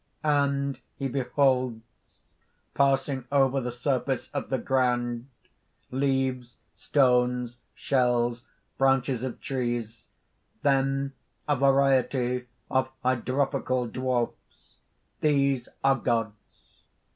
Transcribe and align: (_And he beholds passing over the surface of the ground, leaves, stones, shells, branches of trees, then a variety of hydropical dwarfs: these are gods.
(_And 0.25 0.79
he 0.95 1.07
beholds 1.07 1.83
passing 2.73 3.25
over 3.31 3.61
the 3.61 3.71
surface 3.71 4.31
of 4.33 4.49
the 4.49 4.57
ground, 4.57 5.27
leaves, 5.91 6.57
stones, 6.75 7.57
shells, 7.75 8.45
branches 8.79 9.21
of 9.23 9.39
trees, 9.41 10.05
then 10.63 11.13
a 11.47 11.55
variety 11.55 12.47
of 12.71 12.89
hydropical 13.05 13.85
dwarfs: 13.91 14.77
these 15.19 15.69
are 15.83 15.97
gods. 15.97 16.81